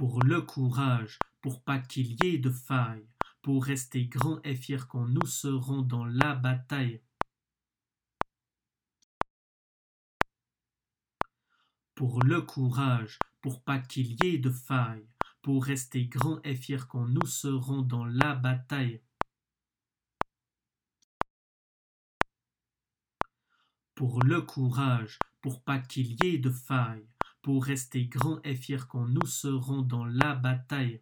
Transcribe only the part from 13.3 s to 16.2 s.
pour pas qu'il y ait de faille, pour rester